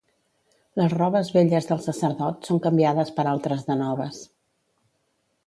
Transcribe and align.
Les 0.79 0.93
robes 0.95 1.29
velles 1.35 1.67
del 1.71 1.83
sacerdot 1.83 2.49
són 2.49 2.63
canviades 2.67 3.13
per 3.19 3.27
altres 3.35 3.69
de 3.69 3.79
noves. 3.85 4.25